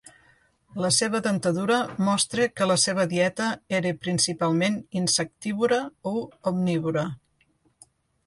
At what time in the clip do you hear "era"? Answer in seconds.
3.79-3.91